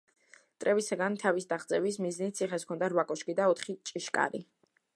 მტრებისგან 0.53 1.17
თავის 1.23 1.45
დაღწევის 1.51 1.99
მიზნით 2.05 2.39
ციხეს 2.39 2.65
ჰქონდა 2.69 2.89
რვა 2.95 3.05
კოშკი 3.13 3.39
და 3.41 3.51
ოთხი 3.53 3.77
ჭიშკარი. 3.91 4.43